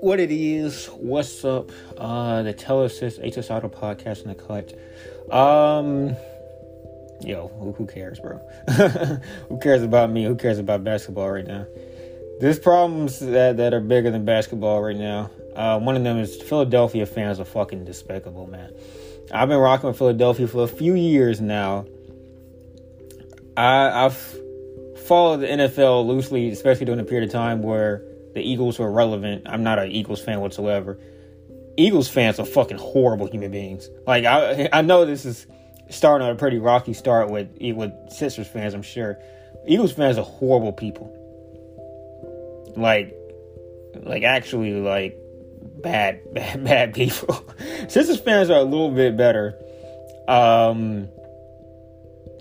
[0.00, 1.70] what it is, what's up?
[1.98, 4.72] Uh, the Telesis HS Auto Podcast in the cut.
[5.32, 6.16] Um,
[7.20, 8.38] yo, who, who cares, bro?
[9.48, 10.24] who cares about me?
[10.24, 11.66] Who cares about basketball right now?
[12.40, 15.30] There's problems that, that are bigger than basketball right now.
[15.54, 18.72] Uh, one of them is Philadelphia fans are fucking despicable, man.
[19.32, 21.84] I've been rocking with Philadelphia for a few years now.
[23.54, 24.16] I, I've
[25.06, 28.02] followed the NFL loosely, especially during a period of time where
[28.34, 29.42] the Eagles were relevant.
[29.46, 30.98] I'm not an Eagles fan whatsoever.
[31.76, 33.88] Eagles fans are fucking horrible human beings.
[34.06, 35.46] Like I, I know this is
[35.88, 38.74] starting on a pretty rocky start with with Sixers fans.
[38.74, 39.18] I'm sure
[39.66, 41.16] Eagles fans are horrible people.
[42.76, 43.14] Like,
[44.02, 45.18] like actually like
[45.82, 47.44] bad, bad, bad people.
[47.88, 49.58] Sixers fans are a little bit better.
[50.28, 51.08] Um,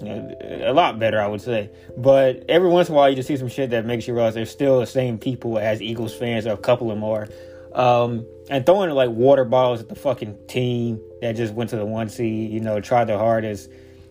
[0.02, 1.70] a lot better, I would say.
[1.98, 4.34] But every once in a while, you just see some shit that makes you realize
[4.34, 7.28] they're still the same people as Eagles fans, or a couple of more.
[7.74, 11.86] Um, and throwing like water bottles at the fucking team that just went to the
[11.86, 13.70] one seed, you know, tried their hardest,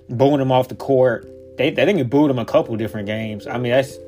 [0.09, 1.29] booing them off the court.
[1.57, 3.47] They, they think it booed them a couple different games.
[3.47, 3.99] I mean, that's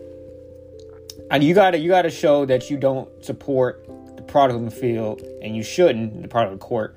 [1.30, 3.84] and you gotta you gotta show that you don't support
[4.16, 6.96] the product on the field, and you shouldn't the product of the court.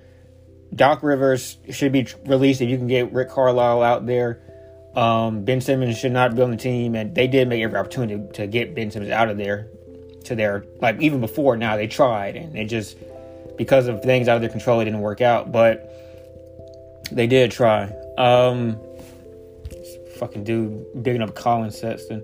[0.76, 4.42] Doc Rivers should be released if you can get Rick Carlisle out there.
[4.96, 8.22] Um, ben Simmons should not be on the team, and they did make every opportunity
[8.34, 9.68] to get Ben Simmons out of there.
[10.26, 12.98] To their like even before now they tried, and it just
[13.58, 15.52] because of things out of their control it didn't work out.
[15.52, 15.90] But
[17.12, 17.92] they did try.
[18.18, 18.80] Um,
[20.18, 22.24] fucking dude bigging up Collin Sexton.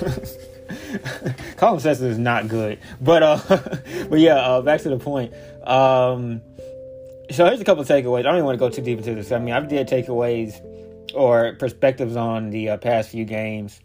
[1.56, 3.40] Collin Sexton is not good, but uh,
[4.08, 5.32] but yeah, uh, back to the point.
[5.64, 6.40] Um,
[7.30, 8.20] so here's a couple takeaways.
[8.20, 9.32] I don't even want to go too deep into this.
[9.32, 10.60] I mean, I've did takeaways
[11.14, 13.80] or perspectives on the uh, past few games,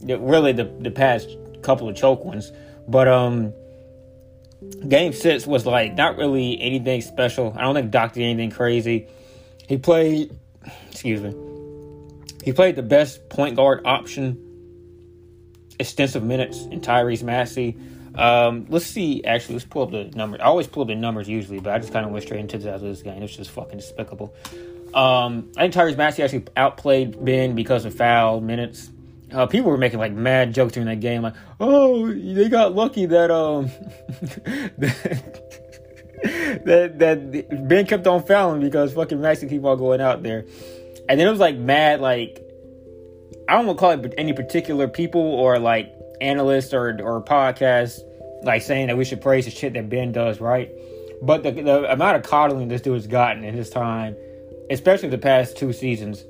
[0.00, 1.28] really the the past
[1.62, 2.52] couple of choke ones,
[2.88, 3.52] but um.
[4.88, 7.54] Game six was like not really anything special.
[7.56, 9.06] I don't think Doc did anything crazy.
[9.68, 10.34] He played,
[10.90, 11.34] excuse me,
[12.42, 14.45] he played the best point guard option
[15.78, 17.76] extensive minutes in Tyrese Maxey.
[18.14, 19.24] Um, let's see.
[19.24, 20.40] Actually, let's pull up the numbers.
[20.40, 22.58] I always pull up the numbers usually, but I just kind of went straight into
[22.58, 23.22] this game.
[23.22, 24.34] It's just fucking despicable.
[24.94, 28.90] Um, I think Tyrese Maxey actually outplayed Ben because of foul minutes.
[29.32, 33.06] Uh, people were making like mad jokes during that game, like, "Oh, they got lucky
[33.06, 33.66] that um
[36.64, 40.46] that that Ben kept on fouling because fucking Maxey keep on going out there."
[41.08, 42.45] And then it was like mad, like
[43.48, 48.00] I don't want to call it any particular people or like analysts or or podcasts
[48.42, 50.70] like saying that we should praise the shit that Ben does, right?
[51.22, 54.16] But the, the amount of coddling this dude has gotten in his time,
[54.70, 56.24] especially the past two seasons,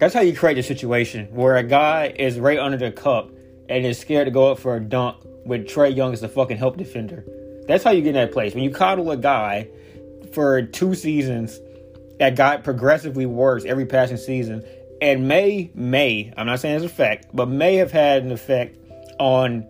[0.00, 3.30] that's how you create a situation where a guy is right under the cup
[3.68, 6.56] and is scared to go up for a dunk with Trae Young as the fucking
[6.56, 7.24] help defender.
[7.68, 8.54] That's how you get in that place.
[8.54, 9.68] When you coddle a guy
[10.32, 11.60] for two seasons
[12.18, 14.64] that got progressively worse every passing season
[15.02, 18.78] and may may I'm not saying it's a fact, but may have had an effect
[19.18, 19.66] on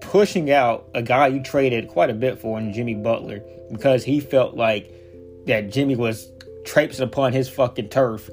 [0.00, 3.42] pushing out a guy you traded quite a bit for in Jimmy Butler
[3.72, 4.92] because he felt like
[5.46, 6.30] that Jimmy was
[6.64, 8.30] traipsing upon his fucking turf.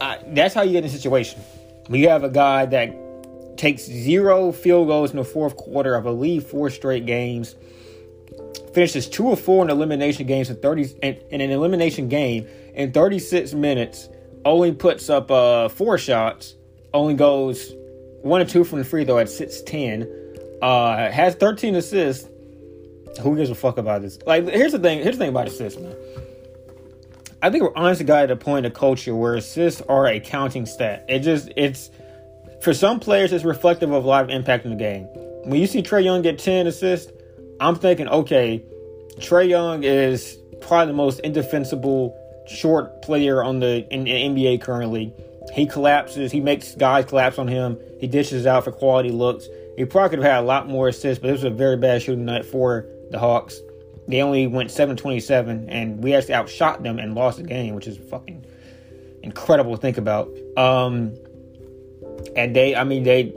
[0.00, 1.40] I, that's how you get in a situation.
[1.88, 2.94] You have a guy that
[3.56, 7.54] takes zero field goals in the fourth quarter, I believe, four straight games.
[8.72, 12.92] Finishes two of four in elimination games in thirty in, in an elimination game in
[12.92, 14.08] 36 minutes,
[14.44, 16.54] only puts up uh, four shots,
[16.94, 17.72] only goes
[18.22, 22.28] one or two from the free throw at 6'10, uh, has 13 assists.
[23.22, 24.18] Who gives a fuck about this?
[24.24, 25.02] Like, here's the thing.
[25.02, 25.96] Here's the thing about assists, man.
[27.42, 30.66] I think we're honestly got at a point of culture where assists are a counting
[30.66, 31.06] stat.
[31.08, 31.90] It just it's
[32.62, 35.04] for some players it's reflective of a lot of impact in the game.
[35.44, 37.10] When you see Trae Young get 10 assists,
[37.58, 38.62] I'm thinking, okay,
[39.20, 45.12] Trae Young is probably the most indefensible short player on the in, in NBA currently.
[45.52, 46.32] He collapses.
[46.32, 47.78] He makes guys collapse on him.
[47.98, 49.46] He dishes out for quality looks.
[49.76, 52.02] He probably could have had a lot more assists, but this was a very bad
[52.02, 53.58] shooting night for the Hawks.
[54.08, 57.96] They only went 7-27, and we actually outshot them and lost the game, which is
[57.96, 58.44] fucking
[59.22, 60.28] incredible to think about.
[60.56, 61.16] Um,
[62.34, 63.32] and they, I mean, they,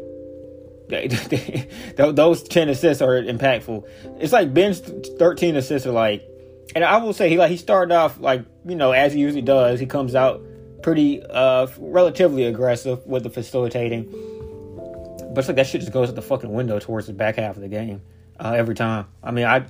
[1.97, 3.87] those 10 assists are impactful.
[4.19, 6.23] It's like Ben's 13 assists are like
[6.75, 9.41] and I will say he like he started off like you know as he usually
[9.41, 9.79] does.
[9.79, 10.41] He comes out
[10.81, 14.05] pretty uh relatively aggressive with the facilitating,
[15.33, 17.55] But it's like that shit just goes out the fucking window towards the back half
[17.55, 18.01] of the game
[18.39, 19.07] uh, every time.
[19.23, 19.65] I mean, I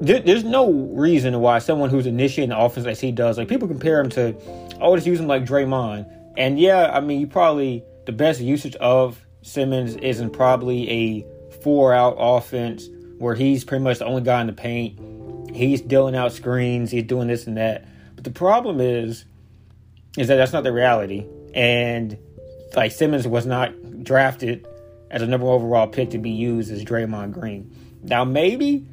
[0.00, 3.68] there, there's no reason why someone who's initiating the offense as he does, like people
[3.68, 4.34] compare him to,
[4.80, 6.10] oh, just use him like Draymond.
[6.36, 11.26] And yeah, I mean, you probably the best usage of Simmons isn't probably a
[11.62, 12.88] four out offense
[13.18, 15.54] where he's pretty much the only guy in the paint.
[15.54, 17.86] He's dealing out screens, he's doing this and that.
[18.14, 19.24] But the problem is,
[20.16, 21.26] is that that's not the reality.
[21.54, 22.18] And
[22.74, 24.66] like Simmons was not drafted
[25.10, 27.74] as a number overall pick to be used as Draymond Green.
[28.02, 28.86] Now maybe,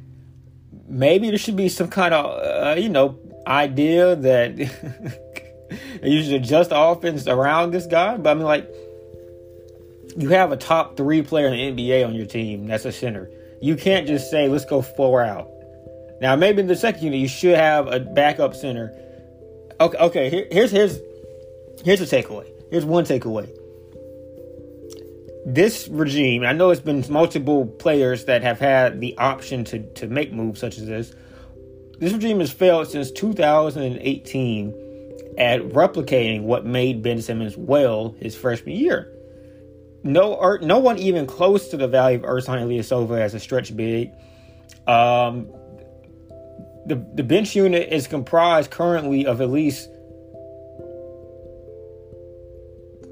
[0.86, 4.58] maybe there should be some kind of uh, you know idea that
[6.02, 8.16] you should adjust the offense around this guy.
[8.16, 8.68] But I mean, like
[10.16, 13.30] you have a top three player in the NBA on your team that's a center.
[13.60, 15.50] You can't just say let's go four out.
[16.20, 18.94] Now maybe in the second unit you should have a backup center.
[19.80, 20.30] Okay, okay.
[20.30, 20.98] Here, here's here's
[21.84, 22.46] here's a takeaway.
[22.70, 23.48] Here's one takeaway
[25.48, 30.06] this regime, I know it's been multiple players that have had the option to, to
[30.06, 31.14] make moves such as this.
[31.98, 38.76] This regime has failed since 2018 at replicating what made Ben Simmons well his freshman
[38.76, 39.10] year.
[40.04, 44.12] No, no one even close to the value of Ersan Ilyasova as a stretch big.
[44.86, 45.48] Um,
[46.86, 49.90] the the bench unit is comprised currently of at least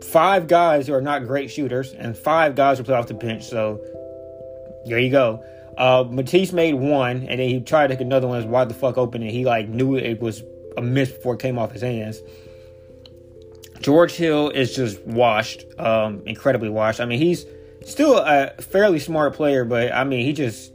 [0.03, 3.45] five guys who are not great shooters and five guys who play off the bench.
[3.45, 3.81] So
[4.87, 5.45] there you go.
[5.77, 8.43] Uh, Matisse made one, and then he tried to take another one.
[8.43, 10.43] It wide the fuck open, and he like knew it was
[10.77, 12.23] a miss before it came off his hands.
[13.81, 17.01] George Hill is just washed, um, incredibly washed.
[17.01, 17.45] I mean, he's
[17.85, 20.73] still a fairly smart player, but I mean, he just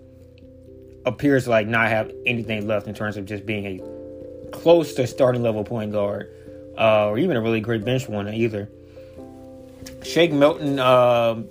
[1.05, 5.41] appears like not have anything left in terms of just being a close to starting
[5.41, 6.29] level point guard,
[6.77, 8.69] uh, or even a really great bench one either.
[10.03, 11.41] Shake Milton uh,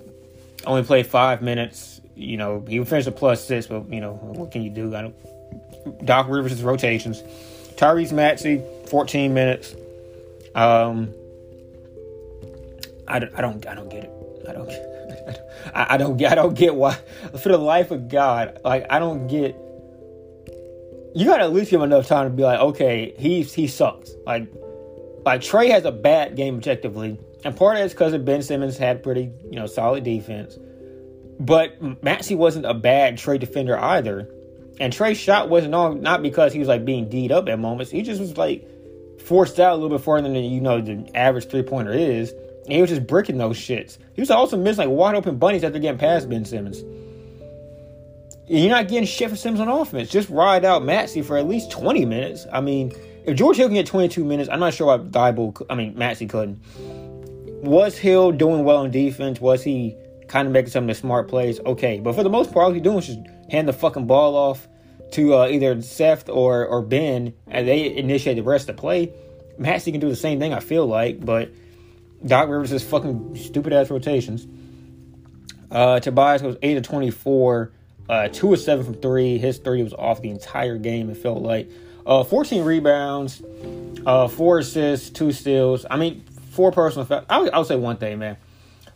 [0.65, 2.01] only played five minutes.
[2.15, 4.95] You know, he finished a plus six, but you know, what can you do?
[4.95, 7.21] I don't, Doc Rivers' rotations.
[7.75, 9.75] Tyrese Maxey, 14 minutes.
[10.53, 11.13] Um,
[13.11, 14.11] I, I don't I don't get it.
[14.47, 14.71] I don't
[15.75, 16.97] I, don't get I don't get why
[17.41, 19.55] for the life of God like I don't get
[21.13, 24.11] you gotta at least give him enough time to be like okay he he sucks
[24.25, 24.47] like
[25.23, 29.03] like Trae has a bad game objectively and part of it's because Ben Simmons had
[29.03, 30.57] pretty, you know, solid defense.
[31.39, 34.29] But Maxey wasn't a bad Trae defender either.
[34.79, 37.91] And Trae's shot wasn't on not because he was like being D'd up at moments.
[37.91, 38.67] He just was like
[39.19, 42.33] forced out a little bit further than you know the average three pointer is.
[42.65, 43.97] And he was just bricking those shits.
[44.13, 46.83] He was also missing like wide open bunnies after getting past Ben Simmons.
[48.47, 50.09] You're not getting shit for Simmons on offense.
[50.09, 52.45] Just ride out Maxey for at least 20 minutes.
[52.51, 52.91] I mean,
[53.25, 56.27] if George Hill can get 22 minutes, I'm not sure why Thybulle, I mean, Maxey
[56.27, 56.61] couldn't
[57.61, 59.39] was Hill doing well in defense?
[59.39, 59.95] Was he
[60.27, 61.59] kind of making some of the smart plays?
[61.59, 63.19] Okay, but for the most part, all he's doing is just
[63.49, 64.67] hand the fucking ball off
[65.11, 69.13] to uh, either Seth or or Ben, and they initiate the rest of the play.
[69.57, 70.53] Maxey can do the same thing.
[70.53, 71.51] I feel like, but
[72.25, 74.47] Doc Rivers is fucking stupid ass rotations.
[75.71, 77.71] Uh, Tobias was eight of twenty four,
[78.09, 79.37] uh, two of seven from three.
[79.37, 81.09] His three was off the entire game.
[81.09, 81.69] It felt like
[82.05, 83.41] uh, fourteen rebounds,
[84.05, 85.85] uh, four assists, two steals.
[85.89, 87.25] I mean, four personal fouls.
[87.29, 88.37] I'll, I'll say one thing, man.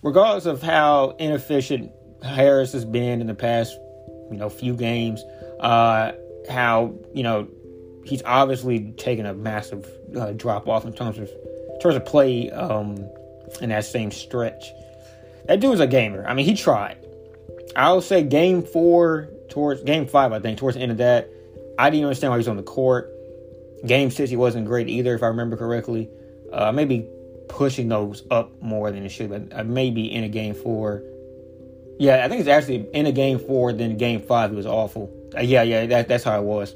[0.04, 1.92] Regardless of how inefficient
[2.22, 3.76] Harris has been in the past,
[4.30, 5.24] you know, few games,
[5.60, 6.12] uh,
[6.50, 7.48] how you know
[8.04, 11.32] he's obviously taken a massive uh, drop off in terms of
[11.82, 13.10] terms of play um,
[13.62, 14.72] in that same stretch.
[15.46, 16.26] That dude's a gamer.
[16.28, 16.98] I mean, he tried.
[17.76, 21.30] I'll say game four towards game five, I think, towards the end of that,
[21.78, 23.12] I didn't understand why he was on the court.
[23.86, 26.10] Game six, he wasn't great either, if I remember correctly.
[26.52, 27.08] Uh, maybe
[27.48, 29.30] pushing those up more than it should.
[29.30, 31.04] But uh, maybe in a game four.
[32.00, 33.74] Yeah, I think it's actually in a game four.
[33.74, 35.12] Then game five, it was awful.
[35.36, 36.76] Uh, yeah, yeah, that, that's how it was.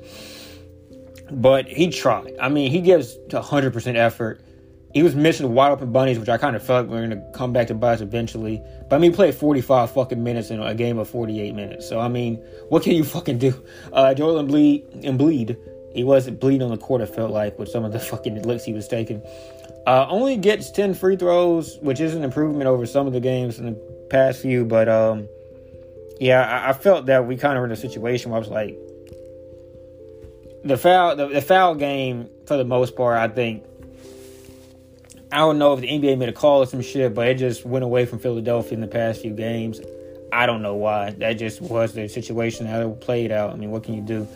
[1.32, 2.36] But he tried.
[2.40, 4.42] I mean, he gives 100% effort.
[4.94, 7.32] He was missing wide open bunnies, which I kind of felt we are going to
[7.38, 8.62] come back to bias eventually.
[8.90, 11.88] But I mean, he played 45 fucking minutes in a game of 48 minutes.
[11.88, 12.36] So, I mean,
[12.70, 13.54] what can you fucking do?
[13.94, 15.58] Uh, Joel Embiid, and bleed.
[15.94, 18.64] He wasn't bleeding on the court, it felt like, with some of the fucking licks
[18.64, 19.22] he was taking.
[19.86, 23.60] Uh, only gets 10 free throws, which is an improvement over some of the games
[23.60, 24.66] in the past few.
[24.66, 25.28] But um,
[26.20, 28.50] yeah, I, I felt that we kind of were in a situation where I was
[28.50, 28.78] like,
[30.64, 33.64] the foul, the, the foul game for the most part, I think.
[35.32, 37.66] I don't know if the NBA made a call or some shit, but it just
[37.66, 39.80] went away from Philadelphia in the past few games.
[40.32, 41.12] I don't know why.
[41.12, 43.52] That just was the situation how it played out.
[43.52, 44.28] I mean, what can you do?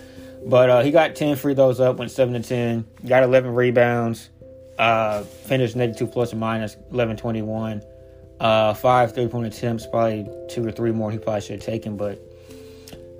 [0.46, 4.30] But uh, he got 10 free throws up, went 7 to 10, got 11 rebounds,
[4.78, 7.82] uh, finished negative plus or minus 11 21.
[8.40, 11.96] Uh, five three point attempts, probably two or three more he probably should have taken.
[11.96, 12.20] But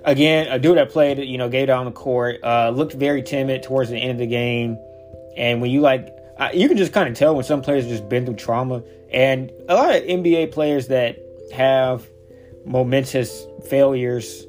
[0.04, 3.62] again, a dude that played, you know, gave down the court, uh, looked very timid
[3.62, 4.76] towards the end of the game.
[5.36, 8.08] And when you like, uh, you can just kind of tell when some players just
[8.08, 8.82] been through trauma.
[9.12, 11.18] And a lot of NBA players that
[11.52, 12.06] have
[12.64, 14.46] momentous failures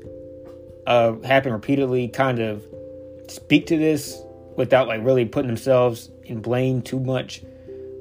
[0.88, 2.66] uh, happen repeatedly kind of
[3.28, 4.20] speak to this
[4.56, 7.44] without like really putting themselves in blame too much.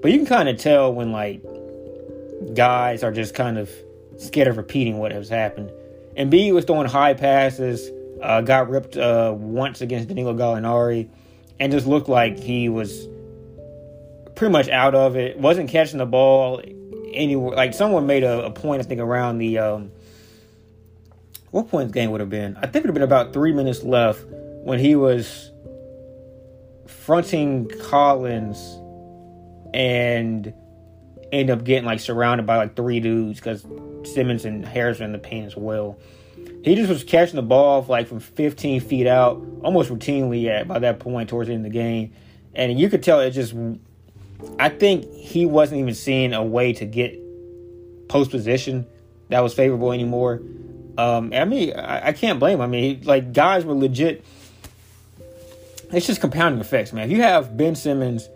[0.00, 1.43] But you can kind of tell when like
[2.55, 3.71] guys are just kind of
[4.19, 5.71] scared of repeating what has happened.
[6.17, 7.91] And B was throwing high passes,
[8.23, 11.09] uh, got ripped uh, once against Danilo Gallinari,
[11.59, 13.09] and just looked like he was
[14.35, 15.38] pretty much out of it.
[15.38, 16.61] Wasn't catching the ball
[17.12, 17.57] anywhere.
[17.57, 19.93] Like someone made a, a point, I think, around the um,
[21.50, 22.57] what point the game would have been?
[22.57, 24.25] I think it would have been about three minutes left
[24.64, 25.50] when he was
[26.87, 28.59] fronting Collins
[29.73, 30.53] and
[31.33, 33.67] end up getting like surrounded by like three dudes because
[34.05, 35.99] Simmons and Harris are in the paint as well.
[36.62, 40.79] He just was catching the ball like from 15 feet out, almost routinely at by
[40.79, 42.12] that point towards the end of the game,
[42.55, 43.55] and you could tell it just.
[44.59, 47.19] I think he wasn't even seeing a way to get
[48.09, 48.87] post position
[49.31, 50.43] that was favorable anymore.
[50.97, 52.61] Um, I mean, I, I can't blame him.
[52.61, 54.25] I mean, like guys were legit.
[55.93, 57.11] It's just compounding effects, man.
[57.11, 58.29] If you have Ben Simmons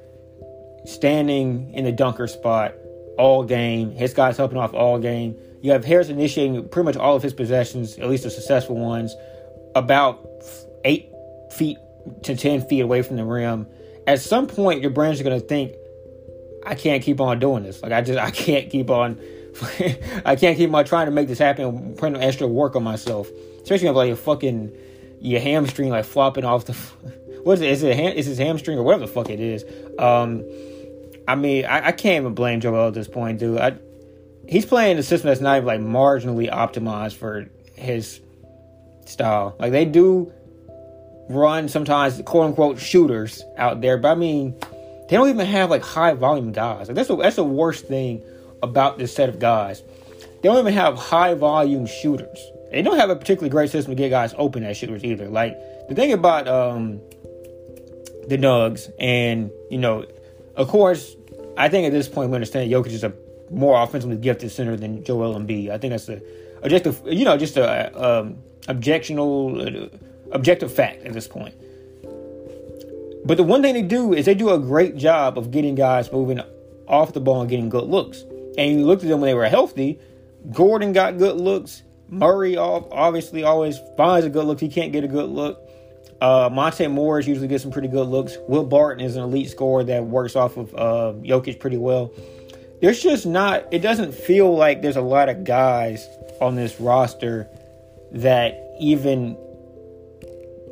[0.84, 2.74] standing in the dunker spot
[3.18, 5.36] all game, his guys helping off all game.
[5.60, 9.14] You have Harris initiating pretty much all of his possessions, at least the successful ones,
[9.74, 10.24] about
[10.84, 11.10] eight
[11.52, 11.78] feet
[12.22, 13.66] to ten feet away from the rim.
[14.06, 15.72] At some point, your brain's are going to think,
[16.64, 17.82] "I can't keep on doing this.
[17.82, 19.20] Like I just, I can't keep on."
[20.24, 23.28] I can't keep on trying to make this happen, putting extra work on myself,
[23.62, 24.72] especially if like a fucking
[25.20, 26.76] your hamstring like flopping off the.
[27.44, 27.70] What is it?
[27.70, 29.64] Is it ham, is his hamstring or whatever the fuck it is?
[29.98, 30.44] Um,
[31.26, 33.58] I mean, I, I, can't even blame Joel at this point, dude.
[33.58, 33.76] I,
[34.48, 38.20] he's playing a system that's not even like marginally optimized for his
[39.06, 39.56] style.
[39.58, 40.32] Like they do
[41.28, 44.58] run sometimes quote unquote shooters out there, but I mean,
[45.08, 46.88] they don't even have like high volume guys.
[46.88, 48.22] Like that's the that's the worst thing
[48.62, 49.82] about this set of guys.
[50.42, 52.38] They don't even have high volume shooters.
[52.70, 55.28] They don't have a particularly great system to get guys open as shooters either.
[55.28, 55.56] Like
[55.88, 57.00] the thing about um,
[58.28, 60.04] the Nugs, and you know,
[60.54, 61.16] of course,
[61.56, 63.12] I think at this point we understand Jokic is a
[63.50, 65.70] more offensively gifted center than Joel Embiid.
[65.70, 66.20] I think that's a,
[66.62, 68.36] a you know just a um,
[68.66, 69.98] objectional uh,
[70.32, 71.54] objective fact at this point.
[73.28, 76.10] But the one thing they do is they do a great job of getting guys
[76.10, 76.40] moving
[76.86, 78.22] off the ball and getting good looks.
[78.56, 80.00] And you looked at them when they were healthy.
[80.50, 81.82] Gordon got good looks.
[82.08, 84.58] Murray obviously always finds a good look.
[84.58, 85.60] He can't get a good look.
[86.22, 88.38] Uh, Monte Morris usually gets some pretty good looks.
[88.48, 92.10] Will Barton is an elite scorer that works off of uh, Jokic pretty well.
[92.80, 96.08] There's just not, it doesn't feel like there's a lot of guys
[96.40, 97.46] on this roster
[98.12, 99.36] that even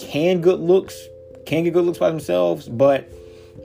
[0.00, 0.98] can good looks,
[1.46, 2.68] can get good looks by themselves.
[2.68, 3.10] But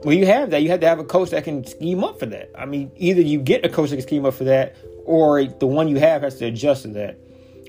[0.02, 2.26] when you have that, you have to have a coach that can scheme up for
[2.26, 2.50] that.
[2.56, 5.66] I mean, either you get a coach that can scheme up for that, or the
[5.66, 7.18] one you have has to adjust to that.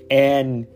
[0.09, 0.67] And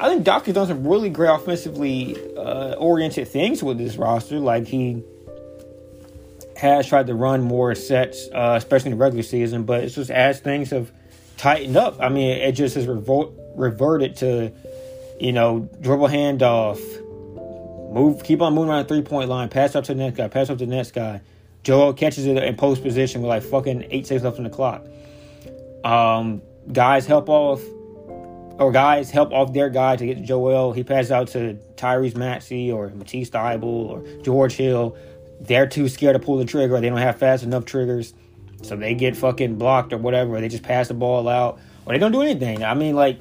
[0.00, 4.38] I think Doc's done some really great offensively uh, oriented things with this roster.
[4.38, 5.02] Like he
[6.56, 9.64] has tried to run more sets, uh, especially in the regular season.
[9.64, 10.90] But it's just as things have
[11.36, 12.00] tightened up.
[12.00, 14.52] I mean, it just has reverted to,
[15.18, 16.80] you know, dribble handoff,
[17.90, 20.28] move, keep on moving around the three point line, pass up to the next guy,
[20.28, 21.20] pass up to the next guy.
[21.62, 24.86] Joel catches it in post position with like fucking eight seconds left on the clock.
[25.84, 26.42] Um,
[26.72, 27.60] guys help off
[28.58, 30.72] or guys help off their guy to get to Joel.
[30.72, 34.96] He passes out to Tyrese Maxey or Matisse Thybulle or George Hill.
[35.40, 36.80] They're too scared to pull the trigger.
[36.80, 38.12] They don't have fast enough triggers.
[38.62, 40.38] So they get fucking blocked or whatever.
[40.40, 41.58] They just pass the ball out.
[41.86, 42.62] Or they don't do anything.
[42.62, 43.18] I mean, like,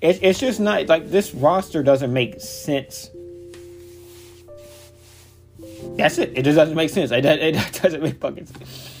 [0.00, 3.08] it, it's just not, like, this roster doesn't make sense.
[5.96, 6.36] That's it.
[6.36, 7.10] It just doesn't make sense.
[7.10, 8.98] It, it doesn't make fucking sense.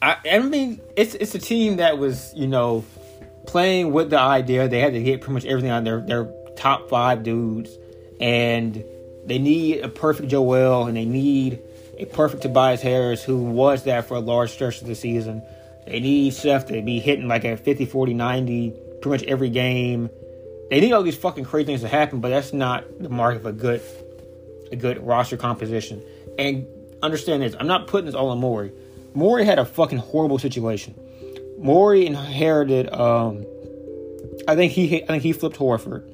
[0.00, 2.84] I, I mean, it's it's a team that was, you know,
[3.46, 6.88] playing with the idea they had to hit pretty much everything on their their top
[6.88, 7.70] five dudes,
[8.20, 8.84] and
[9.26, 11.60] they need a perfect Joel and they need
[11.98, 15.42] a perfect Tobias Harris who was that for a large stretch of the season.
[15.86, 18.70] They need Steph to be hitting like a 50, 40, 90
[19.02, 20.10] pretty much every game.
[20.70, 23.46] They need all these fucking crazy things to happen, but that's not the mark of
[23.46, 23.80] a good
[24.72, 26.02] a good roster composition.
[26.38, 26.66] And
[27.02, 28.72] understand this, I'm not putting this all on Morey.
[29.14, 30.94] Morey had a fucking horrible situation.
[31.58, 32.92] Morey inherited.
[32.92, 33.44] Um,
[34.46, 35.02] I think he.
[35.02, 36.08] I think he flipped Horford.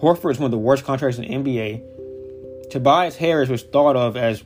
[0.00, 2.70] Horford is one of the worst contracts in the NBA.
[2.70, 4.44] Tobias Harris was thought of as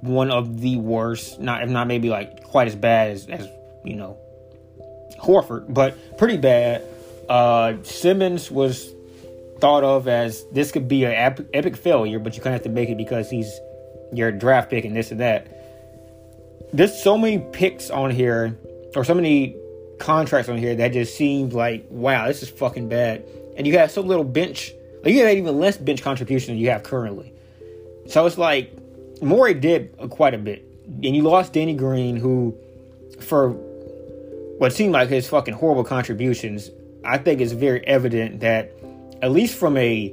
[0.00, 3.46] one of the worst, not if not maybe like quite as bad as, as
[3.84, 4.18] you know,
[5.18, 6.82] Horford, but pretty bad.
[7.28, 8.93] Uh, Simmons was
[9.60, 12.74] thought of as this could be an epic, failure, but you kind of have to
[12.74, 13.50] make it because he's
[14.12, 15.48] your draft pick and this and that.
[16.72, 18.58] There's so many picks on here,
[18.96, 19.56] or so many
[19.98, 23.24] contracts on here that just seemed like, wow, this is fucking bad.
[23.56, 24.72] And you have so little bench,
[25.04, 27.32] like you have even less bench contribution than you have currently.
[28.06, 28.72] So it's like
[29.22, 32.56] Morey did quite a bit, and you lost Danny Green, who
[33.20, 33.50] for
[34.58, 36.70] what seemed like his fucking horrible contributions,
[37.04, 38.72] I think it's very evident that
[39.24, 40.12] at least from a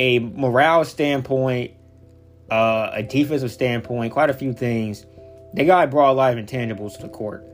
[0.00, 1.70] a morale standpoint,
[2.50, 5.06] uh, a defensive standpoint, quite a few things,
[5.54, 7.46] they got brought a lot of intangibles to the court.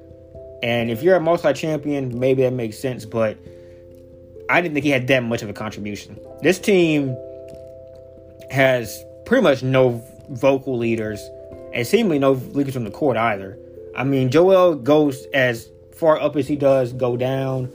[0.62, 3.36] And if you're a multi-champion, maybe that makes sense, but
[4.48, 6.18] I didn't think he had that much of a contribution.
[6.40, 7.14] This team
[8.50, 11.20] has pretty much no vocal leaders
[11.74, 13.58] and seemingly no leaders from the court either.
[13.94, 17.70] I mean, Joel goes as far up as he does go down.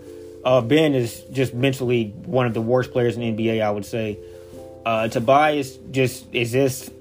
[0.46, 3.86] Uh, ben is just mentally one of the worst players in the NBA, I would
[3.86, 4.18] say.
[4.86, 6.92] Uh, Tobias just is this.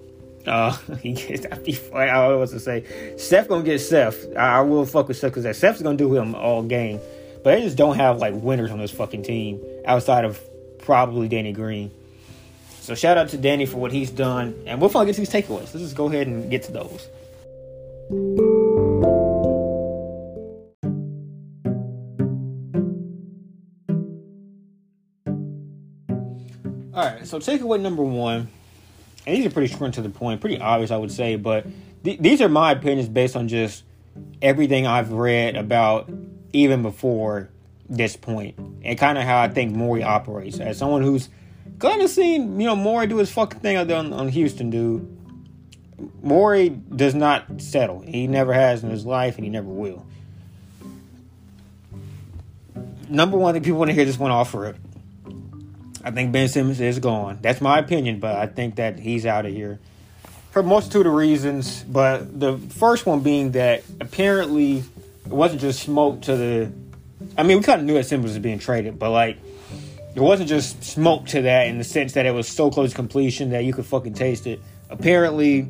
[0.46, 1.46] Uh, he gets.
[1.46, 4.16] I was to say, Steph gonna get Steph.
[4.36, 7.00] I, I will fuck with Steph because Steph's gonna do him all game.
[7.42, 10.40] But they just don't have like winners on this fucking team outside of
[10.78, 11.90] probably Danny Green.
[12.80, 15.30] So shout out to Danny for what he's done, and we'll finally get to these
[15.30, 15.72] takeaways.
[15.72, 18.51] Let's just go ahead and get to those.
[26.94, 28.48] All right, so takeaway number one,
[29.26, 31.64] and these are pretty short to the point, pretty obvious, I would say, but
[32.04, 33.84] th- these are my opinions based on just
[34.42, 36.10] everything I've read about
[36.52, 37.48] even before
[37.88, 40.60] this point, and kind of how I think Morey operates.
[40.60, 41.30] As someone who's
[41.78, 44.68] kind of seen, you know, Morey do his fucking thing out there on, on Houston,
[44.68, 45.18] dude.
[46.22, 48.00] Morey does not settle.
[48.00, 50.04] He never has in his life, and he never will.
[53.08, 54.76] Number one, I think people want to hear this one off rip.
[56.04, 57.38] I think Ben Simmons is gone.
[57.40, 59.78] That's my opinion, but I think that he's out of here
[60.50, 61.82] for a multitude of reasons.
[61.84, 66.72] But the first one being that apparently it wasn't just smoke to the.
[67.38, 69.38] I mean, we kind of knew that Simmons was being traded, but like
[70.14, 72.96] it wasn't just smoke to that in the sense that it was so close to
[72.96, 74.60] completion that you could fucking taste it.
[74.90, 75.68] Apparently,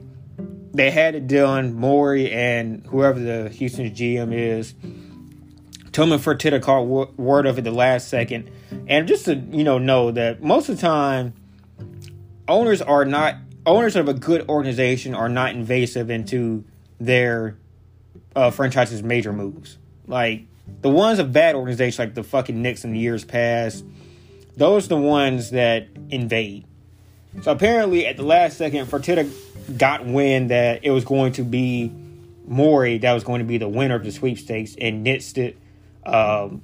[0.73, 1.75] they had it done.
[1.75, 4.75] Morey and whoever the Houston GM is
[5.93, 8.51] Tillman Fertitta caught word of it the last second.
[8.89, 11.35] And just to, you know, know that most of the time,
[12.49, 16.65] owners are not, owners of a good organization are not invasive into
[16.99, 17.57] their
[18.35, 19.79] uh, franchise's major moves.
[20.07, 20.47] Like,
[20.81, 23.85] the ones of bad organizations, like the fucking Knicks in the years past,
[24.57, 26.65] those are the ones that invade.
[27.43, 29.31] So apparently, at the last second, Fertitta
[29.79, 31.93] got wind that it was going to be
[32.47, 35.57] Morey that was going to be the winner of the sweepstakes and nixed it
[36.05, 36.63] um,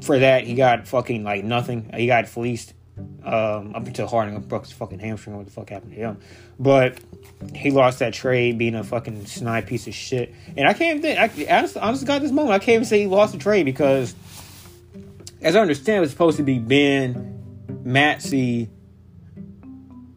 [0.00, 1.90] for that, he got fucking like nothing.
[1.94, 2.74] He got fleeced
[3.24, 5.36] um, up until Harden broke his fucking hamstring.
[5.36, 6.20] What the fuck happened to him?
[6.58, 6.98] But
[7.54, 10.34] he lost that trade, being a fucking snide piece of shit.
[10.56, 11.18] And I can't think.
[11.18, 12.54] I honestly, honestly got this moment.
[12.54, 14.14] I can't even say he lost the trade because,
[15.40, 17.40] as I understand, it was supposed to be Ben,
[17.84, 18.70] Maxey,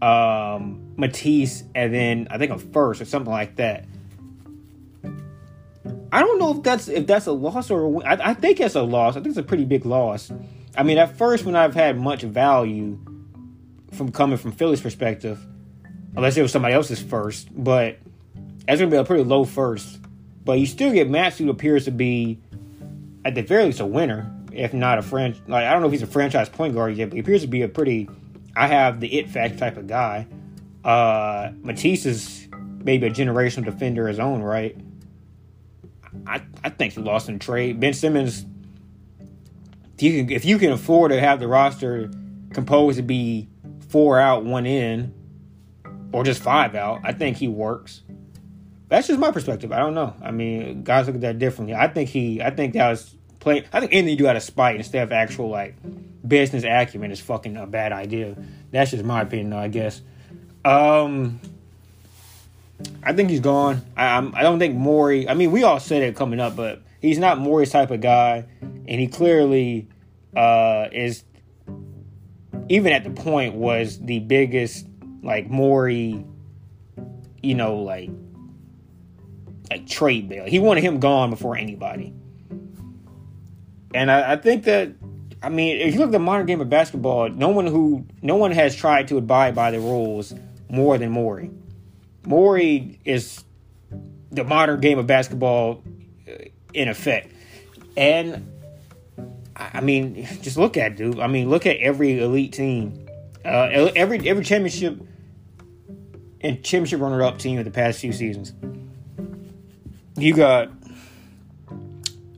[0.01, 3.85] um, Matisse, and then I think a first or something like that.
[6.11, 9.15] I don't know if that's if that's a loss or I think it's a loss.
[9.15, 10.31] I think it's a pretty big loss.
[10.77, 12.99] I mean, at first, when I've had much value
[13.91, 15.45] from coming from Philly's perspective,
[16.15, 17.99] unless it was somebody else's first, but
[18.65, 19.99] that's to be a pretty low first.
[20.43, 22.39] But you still get Max, who appears to be,
[23.23, 25.41] at the very least, a winner, if not a franchise.
[25.47, 27.47] Like I don't know if he's a franchise point guard yet, but he appears to
[27.47, 28.09] be a pretty.
[28.55, 30.27] I have the it fact type of guy.
[30.83, 32.47] Uh, Matisse is
[32.83, 34.77] maybe a generational defender his own right.
[36.27, 37.79] I, I think he lost in trade.
[37.79, 38.45] Ben Simmons,
[39.97, 42.09] if you can, if you can afford to have the roster
[42.53, 43.47] composed to be
[43.89, 45.13] four out, one in,
[46.11, 48.01] or just five out, I think he works.
[48.87, 49.71] That's just my perspective.
[49.71, 50.13] I don't know.
[50.21, 51.75] I mean, guys look at that differently.
[51.75, 53.65] I think he, I think that was play.
[53.71, 55.75] I think anything you do out of spite instead of actual like
[56.27, 58.35] business acumen is fucking a bad idea.
[58.71, 59.57] That's just my opinion, though.
[59.57, 60.01] I guess.
[60.63, 61.39] Um,
[63.03, 63.81] I think he's gone.
[63.95, 65.29] I, I'm, I don't think Morey.
[65.29, 68.45] I mean, we all said it coming up, but he's not Morey's type of guy,
[68.61, 69.87] and he clearly
[70.35, 71.23] uh, is.
[72.67, 74.87] Even at the point, was the biggest
[75.21, 76.25] like Morey,
[77.43, 78.09] you know, like
[79.69, 80.45] like trade bill.
[80.45, 82.13] He wanted him gone before anybody,
[83.93, 84.93] and I, I think that
[85.45, 88.35] I mean, if you look at the modern game of basketball, no one who no
[88.35, 90.33] one has tried to abide by the rules
[90.69, 91.51] more than Morey.
[92.25, 93.43] Morey is
[94.31, 95.83] the modern game of basketball
[96.73, 97.31] in effect.
[97.95, 98.51] And
[99.55, 101.19] I mean, just look at it, dude.
[101.19, 103.07] I mean, look at every elite team,
[103.45, 104.99] uh, every every championship
[106.41, 108.53] and championship runner up team of the past few seasons.
[110.17, 110.71] You got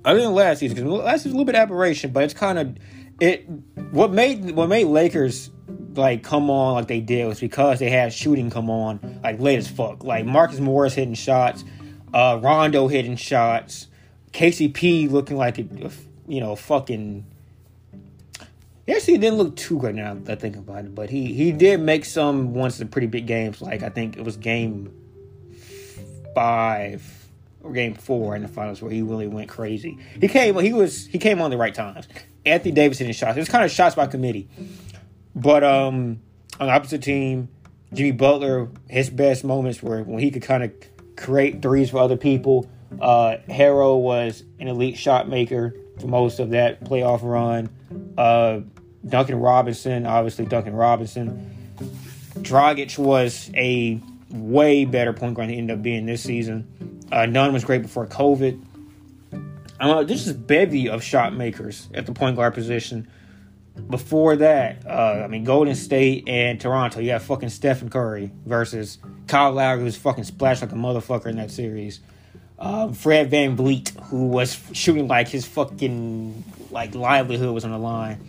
[0.06, 2.60] other than last season, because last season was a little bit aberration, but it's kind
[2.60, 2.78] of
[3.20, 3.48] it.
[3.92, 5.50] What made what made Lakers
[5.96, 9.58] like come on like they did was because they had shooting come on like late
[9.58, 10.04] as fuck.
[10.04, 11.64] Like Marcus Morris hitting shots,
[12.14, 13.88] uh, Rondo hitting shots,
[14.34, 15.64] KCP looking like a,
[16.28, 17.26] you know fucking.
[18.86, 21.52] He actually didn't look too good now that I think about it, but he he
[21.52, 23.62] did make some once the pretty big games.
[23.62, 24.94] Like I think it was game
[26.34, 27.27] five
[27.62, 29.98] or game four in the finals where he really went crazy.
[30.20, 32.08] He came he was he came on the right times.
[32.46, 33.36] Anthony Davis hitting shots.
[33.36, 34.48] It was kind of shots by committee.
[35.36, 36.22] But um,
[36.60, 37.50] on the opposite team,
[37.94, 40.72] Jimmy Butler, his best moments were when he could kind of
[41.16, 42.70] create threes for other people.
[43.02, 47.70] Uh, Herro was an elite shot maker for most of that playoff run.
[48.18, 48.62] Uh,
[49.06, 51.54] Duncan Robinson, obviously Duncan Robinson.
[52.40, 56.97] Dragic was a way better point guard he ended up being this season.
[57.12, 58.64] Uh, was great before COVID.
[59.80, 63.08] Uh, this is bevy of shot makers at the point guard position
[63.90, 68.98] before that, uh, I mean, Golden State and Toronto, you have fucking Stephen Curry versus
[69.28, 72.00] Kyle Lowry, who's fucking splashed like a motherfucker in that series.
[72.60, 78.28] Um, Fred VanVleet, who was shooting like his fucking like livelihood was on the line.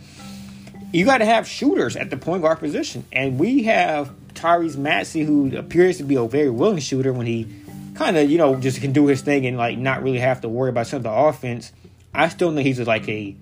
[0.91, 5.23] You got to have shooters at the point guard position, and we have Tyrese Maxey,
[5.23, 7.47] who appears to be a very willing shooter when he
[7.99, 10.49] kind of you know just can do his thing and like not really have to
[10.49, 11.73] worry about some of the offense.
[12.13, 13.35] I still think he's like a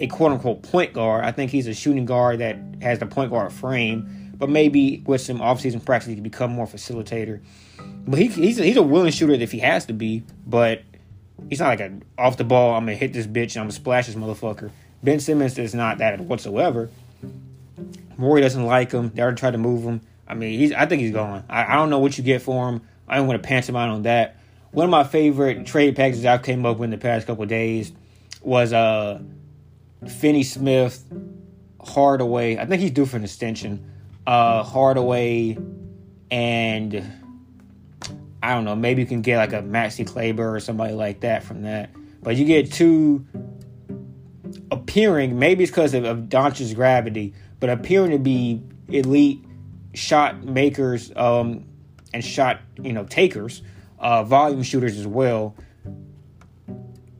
[0.00, 1.24] a quote unquote point guard.
[1.24, 5.20] I think he's a shooting guard that has the point guard frame, but maybe with
[5.20, 7.40] some offseason practice, he can become more facilitator.
[8.04, 10.82] But he, he's, a, he's a willing shooter if he has to be, but
[11.48, 13.70] he's not like a off the ball, I'm going to hit this bitch I'm going
[13.70, 14.70] to splash this motherfucker.
[15.02, 16.88] Ben Simmons is not that whatsoever.
[18.16, 19.10] Morey doesn't like him.
[19.14, 20.00] They already tried to move him.
[20.26, 20.72] I mean, he's.
[20.72, 21.44] I think he's gone.
[21.50, 22.80] I, I don't know what you get for him.
[23.12, 24.36] I don't want to out on that.
[24.70, 27.92] One of my favorite trade packages I came up with in the past couple days
[28.40, 29.20] was uh
[30.08, 31.04] Finney Smith,
[31.78, 32.56] Hardaway.
[32.56, 33.90] I think he's due for an extension.
[34.26, 35.58] Uh, Hardaway
[36.30, 37.12] and
[38.42, 38.74] I don't know.
[38.74, 41.90] Maybe you can get like a Maxi Kleber or somebody like that from that.
[42.22, 43.26] But you get two
[44.70, 45.38] appearing.
[45.38, 49.44] Maybe it's because of, of Doncic's gravity, but appearing to be elite
[49.92, 51.66] shot makers um,
[52.14, 53.62] and shot you know takers,
[53.98, 55.56] uh, volume shooters as well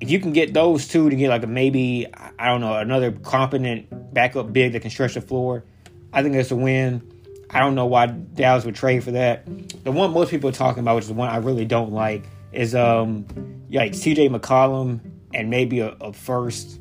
[0.02, 3.12] if you can get those two to get like a maybe I don't know another
[3.12, 5.64] competent backup big that can stretch the floor,
[6.12, 7.08] I think that's a win.
[7.48, 9.44] I don't know why Dallas would trade for that.
[9.84, 12.24] The one most people are talking about, which is the one I really don't like,
[12.50, 13.26] is um
[13.70, 14.28] like C.J.
[14.28, 14.98] McCollum
[15.32, 16.80] and maybe a, a first.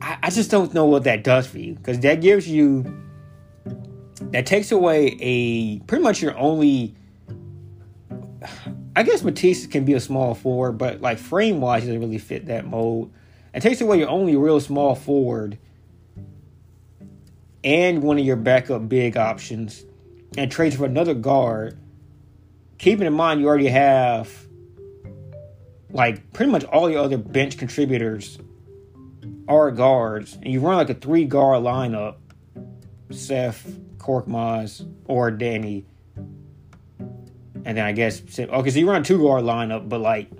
[0.00, 2.84] I, I just don't know what that does for you because that gives you
[4.20, 6.94] that takes away a pretty much your only
[8.96, 12.46] I guess Matisse can be a small forward, but like frame wise, doesn't really fit
[12.46, 13.12] that mold.
[13.54, 15.58] It takes away your only real small forward
[17.62, 19.84] and one of your backup big options
[20.36, 21.78] and trades for another guard.
[22.78, 24.32] Keeping in mind you already have
[25.90, 28.38] like pretty much all your other bench contributors
[29.48, 32.16] are guards, and you run like a three guard lineup
[33.10, 33.78] Seth,
[34.08, 35.84] Korkmaz, or Danny
[37.68, 40.30] and then I guess okay, so you run two guard lineup, but like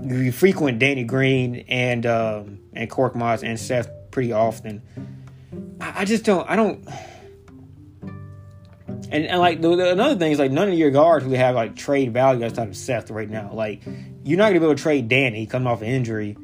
[0.00, 4.82] you frequent Danny Green and um, and Korkmaz and Seth pretty often.
[5.80, 6.48] I, I, just don't.
[6.48, 6.86] I don't.
[9.10, 11.56] And, and like the, the, another thing is like none of your guards really have
[11.56, 13.52] like trade value outside of Seth right now.
[13.52, 13.82] Like
[14.22, 16.36] you're not gonna be able to trade Danny coming off an injury.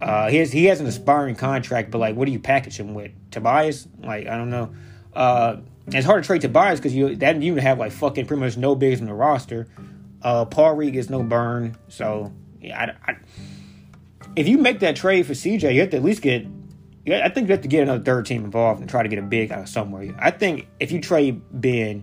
[0.00, 2.94] Uh, he has he has an aspiring contract, but like, what do you package him
[2.94, 3.10] with?
[3.32, 3.88] Tobias?
[3.98, 4.72] Like, I don't know.
[5.14, 5.56] Uh,
[5.88, 8.56] it's hard to trade to Tobias because you that you have like fucking pretty much
[8.56, 9.66] no bigs in the roster.
[10.22, 12.92] Uh, Paul Reed gets no burn, so yeah.
[13.06, 13.16] I, I,
[14.36, 16.46] if you make that trade for CJ, you have to at least get.
[17.06, 19.22] I think you have to get another third team involved and try to get a
[19.22, 20.14] big out of somewhere.
[20.18, 22.02] I think if you trade Ben,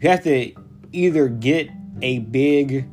[0.00, 0.52] you have to
[0.90, 1.70] either get
[2.02, 2.84] a big,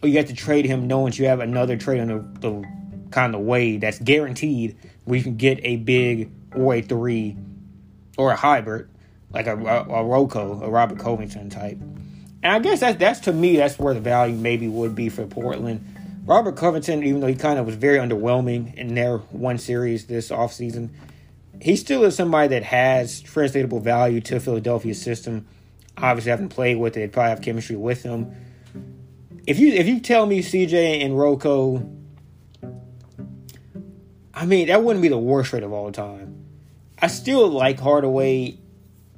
[0.00, 2.68] or you have to trade him knowing you have another trade on the, the
[3.10, 7.36] kind of way that's guaranteed where you can get a big or a three
[8.16, 8.88] or a hybrid
[9.32, 11.78] like a, a, Rocco, a Robert Covington type.
[12.42, 15.26] And I guess that's that's to me that's where the value maybe would be for
[15.26, 15.86] Portland.
[16.24, 20.30] Robert Covington, even though he kind of was very underwhelming in their one series this
[20.30, 20.90] offseason,
[21.60, 25.46] he still is somebody that has translatable value to Philadelphia's system.
[25.96, 28.34] Obviously, haven't played with it, probably have chemistry with him.
[29.46, 31.88] If you if you tell me CJ and Rocco
[34.34, 36.44] I mean, that wouldn't be the worst trade of all time.
[37.00, 38.58] I still like Hardaway,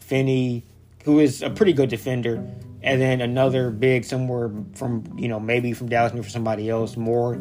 [0.04, 0.64] Finney,
[1.04, 2.34] who is a pretty good defender,
[2.82, 6.96] and then another big somewhere from you know maybe from Dallas, maybe for somebody else
[6.96, 7.40] more.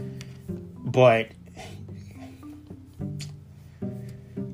[0.77, 1.29] But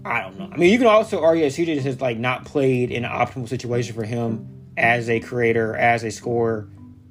[0.03, 0.49] I don't know.
[0.51, 3.11] I mean, you can also argue that CJ just has like not played in an
[3.11, 6.67] optimal situation for him as a creator, as a scorer,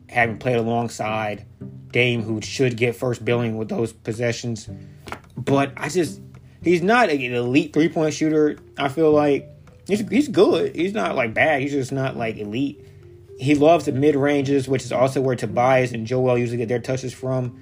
[0.09, 1.47] having played alongside
[1.93, 4.69] Dame, who should get first billing with those possessions.
[5.37, 6.21] But I just
[6.63, 8.59] he's not an elite three point shooter.
[8.77, 9.49] I feel like
[9.89, 10.77] he's he's good.
[10.77, 11.63] He's not like bad.
[11.63, 12.85] He's just not like elite.
[13.39, 16.81] He loves the mid ranges, which is also where Tobias and Joel usually get their
[16.81, 17.59] touches from,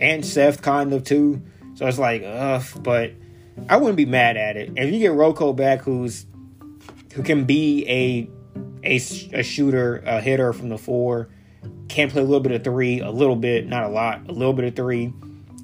[0.00, 1.42] and Seth kind of too.
[1.74, 2.64] So it's like, ugh.
[2.82, 3.12] But
[3.68, 6.26] I wouldn't be mad at it if you get Rocco back, who's
[7.14, 8.30] who can be a
[8.84, 11.28] a, a shooter, a hitter from the four,
[11.88, 14.52] can play a little bit of three, a little bit, not a lot, a little
[14.52, 15.12] bit of three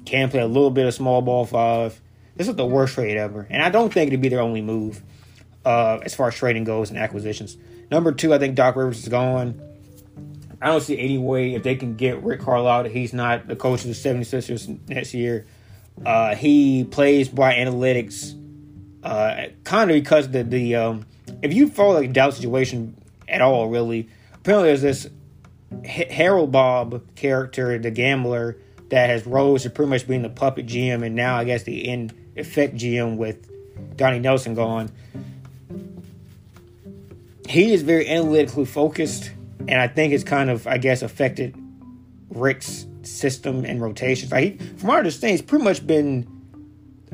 [0.05, 1.99] can play a little bit of small ball five.
[2.35, 5.01] This is the worst trade ever, and I don't think it'd be their only move
[5.65, 7.57] uh, as far as trading goes and acquisitions.
[7.91, 9.61] Number two, I think Doc Rivers is gone.
[10.61, 13.81] I don't see any way if they can get Rick Carlisle he's not the coach
[13.81, 15.45] of the 76ers next year.
[16.03, 18.33] Uh, he plays by analytics,
[19.03, 21.05] uh, kind of because the the um,
[21.41, 22.95] if you follow the Dallas situation
[23.27, 25.07] at all, really, apparently there's this
[25.71, 28.57] Haralabob character, the gambler,
[28.89, 31.87] that has rose to pretty much being the puppet GM and now I guess the
[31.87, 33.49] in effect GM with
[33.97, 34.91] Donnie Nelson gone.
[37.47, 39.31] He is very analytically focused,
[39.67, 41.55] and I think it's kind of I guess affected
[42.29, 44.31] Rick's system and rotations.
[44.31, 46.27] Like he, from what I understand, he's pretty much been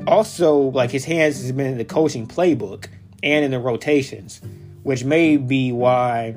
[0.06, 2.86] also like his hands has been in the coaching playbook
[3.22, 4.40] and in the rotations,
[4.82, 6.34] which may be why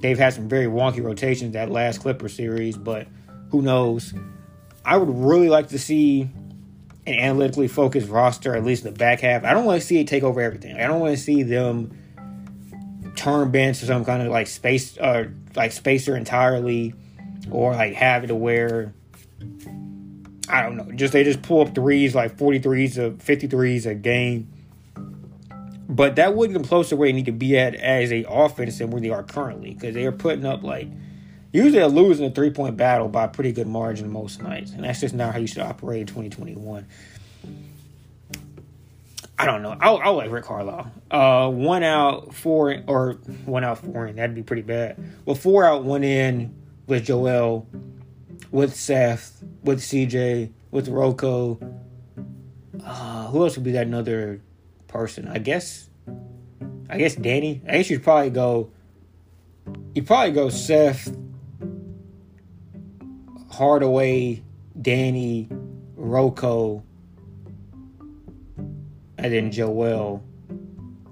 [0.00, 3.06] they've had some very wonky rotations that last Clipper series, but
[3.50, 4.14] who knows?
[4.84, 6.30] I would really like to see
[7.06, 9.44] an analytically focused roster, at least in the back half.
[9.44, 10.76] I don't want to see it take over everything.
[10.76, 11.96] I don't want to see them
[13.16, 16.94] turn bench to some kind of like space, uh, like spacer entirely,
[17.50, 18.94] or like have it to where
[20.48, 24.50] I don't know, just they just pull up threes like 43s of 53s a game.
[25.88, 28.90] But that wouldn't close to where they need to be at as a offense than
[28.90, 30.88] where they are currently because they are putting up like
[31.54, 34.84] usually they're losing a three point battle by a pretty good margin most nights, and
[34.84, 36.86] that's just not how you should operate in 2021.
[39.38, 39.76] I don't know.
[39.80, 40.90] I'll, I'll like Rick Carlisle.
[41.10, 43.12] Uh, one out, four or
[43.44, 44.16] one out, four in.
[44.16, 44.96] That'd be pretty bad.
[45.24, 46.54] Well, four out, one in
[46.86, 47.66] with Joel,
[48.50, 51.58] with Seth, with CJ, with Rocco.
[52.84, 54.40] Uh, who else would be that another
[54.88, 55.28] person?
[55.28, 55.88] I guess.
[56.88, 57.62] I guess Danny.
[57.68, 58.70] I guess you'd probably go.
[59.94, 61.12] You probably go Seth,
[63.54, 64.42] Hardaway,
[64.80, 65.48] Danny,
[65.94, 66.82] Rocco,
[68.56, 70.22] and then Joel.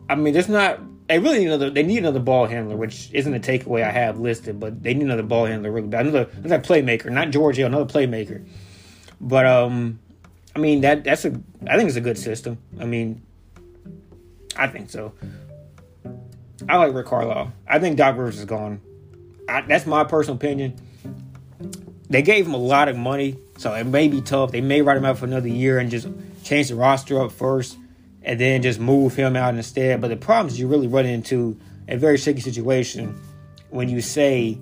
[0.09, 0.81] I mean, there's not.
[1.09, 1.71] They really need another.
[1.71, 5.05] They need another ball handler, which isn't a takeaway I have listed, but they need
[5.05, 6.07] another ball handler really bad.
[6.07, 8.45] Another another playmaker, not Giorgio, another playmaker.
[9.21, 10.01] But um,
[10.57, 11.41] I mean that that's a.
[11.69, 12.59] I think it's a good system.
[12.81, 13.23] I mean,
[14.57, 15.13] I think so.
[16.69, 17.53] I like Rick Carlisle.
[17.69, 18.81] I think Doc Rivers is gone.
[19.49, 20.77] I, that's my personal opinion
[22.13, 24.53] they gave him a lot of money, so it may be tough.
[24.53, 26.07] They may write him out for another year and just
[26.45, 27.79] change the roster up first,
[28.23, 30.01] and then just move him out instead.
[30.01, 33.19] But the problem is you really run into a very shaky situation
[33.71, 34.59] when you say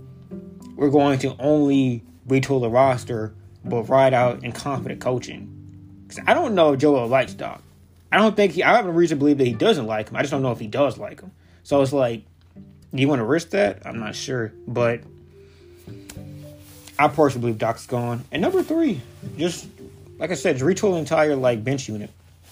[0.77, 3.35] we're going to only retool the roster,
[3.65, 6.05] but ride out incompetent coaching.
[6.07, 7.63] Because I don't know if Joel likes Doc.
[8.13, 8.63] I don't think he.
[8.63, 10.17] I have a reason to believe that he doesn't like him.
[10.17, 11.33] I just don't know if he does like him.
[11.65, 13.85] So it's like, do you want to risk that?
[13.85, 15.03] I'm not sure, but
[17.01, 18.25] I personally believe Doc's gone.
[18.31, 19.01] And number three,
[19.39, 19.67] just
[20.19, 22.11] like I said, just retool the entire like bench unit.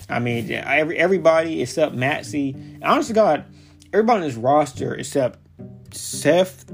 [0.09, 2.57] I mean, every everybody except Maxey.
[2.83, 3.45] Honestly, God,
[3.93, 5.39] everybody on this roster except
[5.95, 6.65] Seth,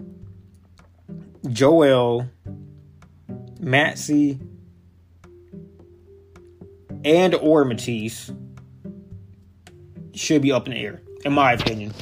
[1.49, 2.29] Joel,
[3.59, 4.39] Maxey,
[7.05, 8.31] and or Matisse
[10.15, 11.93] should be up in the air, in my opinion.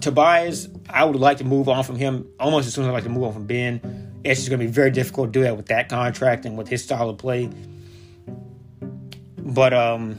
[0.00, 3.02] Tobias, I would like to move on from him almost as soon as I like
[3.04, 4.13] to move on from Ben.
[4.24, 6.66] It's just going to be very difficult to do that with that contract and with
[6.66, 7.50] his style of play.
[9.38, 10.18] But um,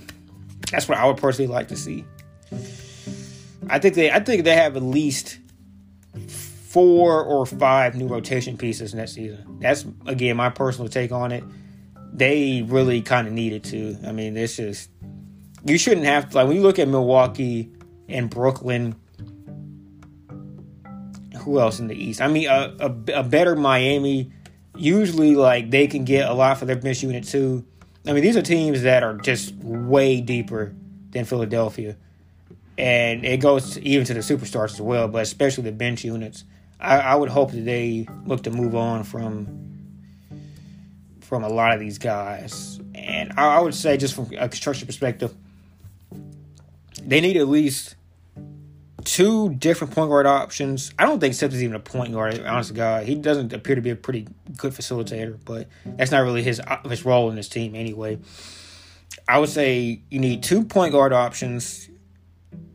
[0.71, 2.05] that's what I would personally like to see.
[3.67, 5.39] I think they I think they have at least
[6.75, 9.59] four or five new rotation pieces next season.
[9.59, 11.43] That's again my personal take on it.
[12.13, 13.97] They really kind of needed to.
[14.05, 14.87] I mean, this is
[15.65, 17.71] you shouldn't have to like when you look at Milwaukee
[18.07, 18.95] and Brooklyn
[21.45, 22.21] who else in the East?
[22.21, 24.31] I mean, a, a, a better Miami.
[24.75, 27.65] Usually, like they can get a lot for their bench unit too.
[28.05, 30.73] I mean, these are teams that are just way deeper
[31.11, 31.95] than Philadelphia.
[32.77, 36.43] And it goes even to the superstars as well, but especially the bench units.
[36.79, 39.61] I, I would hope that they look to move on from
[41.21, 42.79] from a lot of these guys.
[42.93, 45.33] And I, I would say, just from a construction perspective,
[47.01, 47.95] they need at least
[49.05, 50.93] two different point guard options.
[50.99, 52.43] I don't think Sips is even a point guard.
[52.43, 56.23] Honest to God, he doesn't appear to be a pretty good facilitator, but that's not
[56.23, 58.17] really his uh, his role in this team anyway.
[59.27, 61.87] I would say you need two point guard options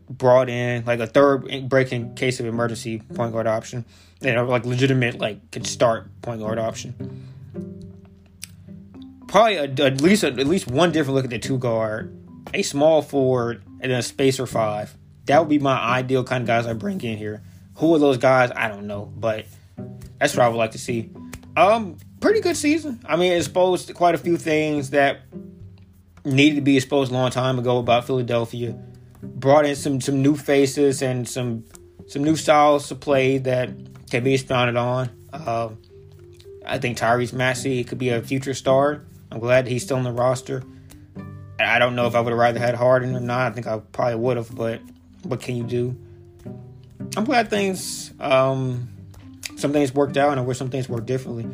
[0.09, 3.85] brought in, like a third break in case of emergency point guard option,
[4.21, 7.27] you know, like legitimate like can start point guard option.
[9.27, 12.17] Probably a, at least a, at least one different look at the two guard,
[12.53, 16.47] a small forward, and then a spacer five that would be my ideal kind of
[16.47, 17.41] guys I bring in here.
[17.75, 18.51] Who are those guys?
[18.55, 19.45] I don't know, but
[20.19, 21.09] that's what I would like to see.
[21.55, 22.99] Um, pretty good season.
[23.05, 25.21] I mean, exposed quite a few things that
[26.23, 28.77] needed to be exposed a long time ago about Philadelphia.
[29.23, 31.63] Brought in some some new faces and some
[32.07, 33.69] some new styles to play that
[34.09, 35.09] can be expounded on.
[35.31, 35.69] Uh,
[36.65, 39.03] I think Tyrese Maxey could be a future star.
[39.31, 40.63] I'm glad he's still on the roster.
[41.59, 43.51] I don't know if I would have rather had Harden or not.
[43.51, 44.81] I think I probably would have, but
[45.23, 45.95] what can you do?
[47.17, 48.89] I'm glad things, um,
[49.57, 51.47] some things worked out, and I wish some things worked differently.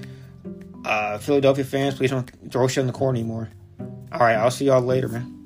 [0.86, 3.50] Uh, Philadelphia fans, please don't throw shit in the court anymore.
[4.12, 5.37] All right, I'll see y'all later, man.